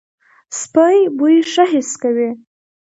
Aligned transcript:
سپي 0.59 0.97
بوی 1.17 1.37
ښه 1.51 1.63
حس 1.71 1.91
کوي. 2.01 2.29